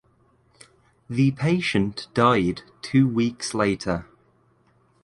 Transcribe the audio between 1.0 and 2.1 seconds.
The patient